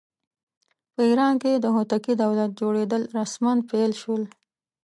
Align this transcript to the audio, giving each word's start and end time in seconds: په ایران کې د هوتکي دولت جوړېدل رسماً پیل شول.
په 0.93 1.01
ایران 1.09 1.33
کې 1.41 1.51
د 1.55 1.65
هوتکي 1.75 2.13
دولت 2.23 2.49
جوړېدل 2.61 3.01
رسماً 3.17 3.53
پیل 3.71 3.91
شول. 4.01 4.23